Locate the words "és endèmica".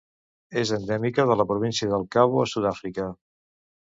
0.61-1.25